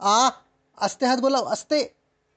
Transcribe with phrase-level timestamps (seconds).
[0.00, 0.16] আ,
[0.78, 1.78] আস্তে হাত বোলাও, আস্তে।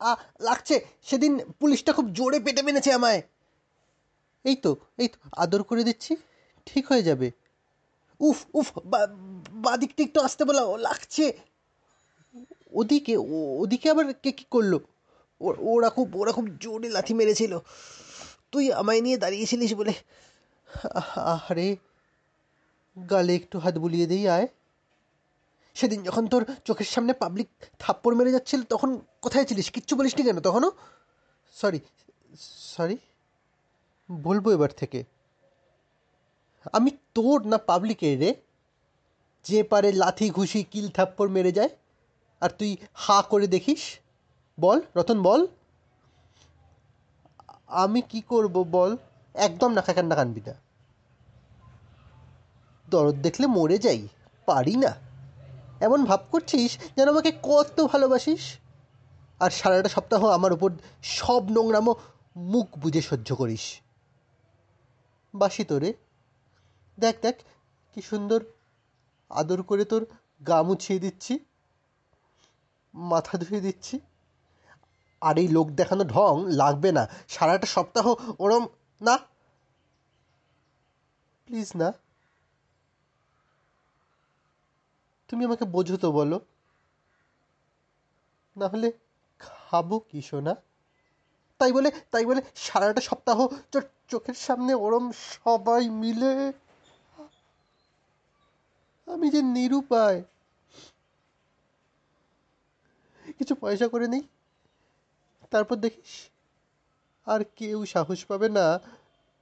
[0.02, 3.22] আ, লাগছে। সেদিন পুলিশটা খুব জোরে পেটে মেরেছে আমায়।
[4.46, 6.12] এই তো এই তো, আদর করে দিচ্ছি,
[6.68, 7.28] ঠিক হয়ে যাবে।
[8.20, 8.68] উফ উফ
[9.66, 11.26] বাদিকটা একটু আসতে বলাও, লাগছে।
[12.72, 13.14] ওদিকে
[13.62, 14.74] ওদিকে আবার কে কী করল?
[15.72, 17.54] ওরা খুব ওরা খুব জোরে লাথি মেরেছিল।
[18.52, 19.94] তুই আমায় নিয়ে দাঁড়িয়েছিলিস বলে।
[21.40, 21.68] আরে
[22.98, 24.48] গালে একটু হাত বুলিয়ে দিই, আয়।
[25.78, 27.50] সেদিন যখন তোর চোখের সামনে পাবলিক
[27.80, 28.90] থাপ্পড় মেরে যাচ্ছিল, তখন
[29.22, 29.68] কোথায় ছিলিস?
[29.72, 30.72] কিচ্ছু বলিসনি কেন তখনও?
[31.56, 31.80] সরি
[32.74, 32.98] সরি
[34.10, 35.00] বলব এবার থেকে।
[36.74, 38.30] আমি তোর না পাবলিকের রে?
[39.46, 41.70] যে পারে লাথি, ঘুষি, কিল, থাপ্পড় মেরে যায়।
[42.42, 43.84] আর তুই হা করে দেখিস?
[44.60, 45.42] বল, রতন, বল।
[47.84, 48.92] আমি কি করব বল?
[49.36, 50.54] একদম নাকা কান্না কানবি না
[52.88, 54.02] দরদ দেখলে মরে যাই,
[54.48, 55.07] পারি না।
[55.82, 58.44] এমন ভাব করছিস যেন আমাকে কত ভালোবাসিস?
[59.40, 60.70] আর সারাটা সপ্তাহ আমার উপর
[61.04, 61.94] সব নোংরামো
[62.36, 63.66] মুখ বুঝে সহ্য করিস।
[65.34, 65.94] বাসি তোরে।
[67.00, 67.36] দেখ দেখ,
[67.94, 68.40] কি সুন্দর
[69.30, 70.06] আদর করে তোর
[70.48, 71.40] গা মুছিয়ে দিচ্ছি,
[72.94, 74.00] মাথা ধুয়ে দিচ্ছি।
[75.22, 78.06] আর এই লোক দেখানো ঢং লাগবে না। সারাটা সপ্তাহ
[78.40, 78.68] ওরম
[79.02, 79.18] না।
[81.48, 81.94] প্লিজ না।
[85.30, 86.38] তুমি আমাকে বোঝো তো বলো।
[88.56, 88.90] না হলে
[89.40, 90.54] খাব কি সোনা?
[91.60, 93.38] তাই বলে তাই বলে সারাটা সপ্তাহ
[94.12, 96.34] চোখের সামনে ওরম সবাই মিলে।
[99.08, 100.20] আমি যে নিরুপায়।
[103.38, 104.24] কিছু পয়সা করে নেই?
[105.52, 106.14] তারপর দেখিস,
[107.28, 108.66] আর কেউ সাহস পাবে না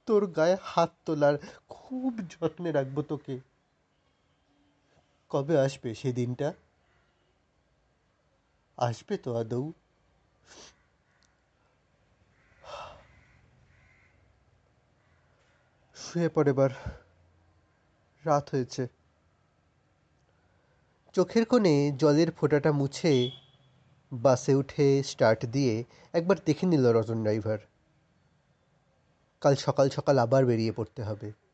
[0.06, 1.34] তোর গায়ে হাত তোলার।
[1.68, 3.34] খুব যত্নে রাখব তোকে।
[5.30, 6.52] কবে আসবে সেই দিনটা
[8.76, 9.72] আসবে তো আদৌ।
[15.94, 16.70] শুয়ে পড়ে এবার।
[18.24, 18.86] রাত হয়েছে।
[21.12, 23.30] চোখের কোণে জলের ফোঁটাটা মুছে
[24.12, 27.58] বাসে উঠে স্টার্ট দিয়ে একবার দেখে নিল রতন ড্রাইভার।
[29.40, 31.45] কাল সকাল সকাল আবার বেরিয়ে পড়তে হবে।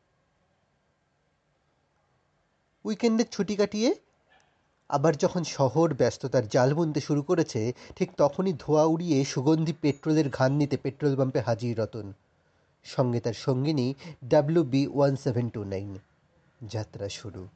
[2.85, 3.89] উইকেন্ডের ছুটি কাটিয়ে
[4.89, 10.51] আবার যখন শহর ব্যস্ততার জাল বুনতে শুরু করেছে, ঠিক তখনই ধোঁয়া উড়িয়ে সুগন্ধি পেট্রোলের ঘান
[10.51, 12.13] নিতে পেট্রোল পাম্পে হাজির রতন।
[12.85, 13.93] সঙ্গে তার সঙ্গিনী
[14.29, 15.91] W B one seven two nine
[16.63, 17.47] যাত্রা শুরু।